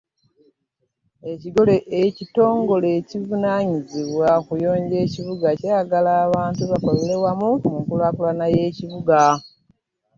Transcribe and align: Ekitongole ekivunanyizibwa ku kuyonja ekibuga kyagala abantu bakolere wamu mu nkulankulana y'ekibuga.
Ekitongole 2.05 2.85
ekivunanyizibwa 2.99 4.29
ku 4.37 4.43
kuyonja 4.47 4.95
ekibuga 5.05 5.49
kyagala 5.59 6.11
abantu 6.25 6.61
bakolere 6.71 7.15
wamu 7.23 7.49
mu 7.69 7.75
nkulankulana 7.81 8.45
y'ekibuga. 8.53 9.19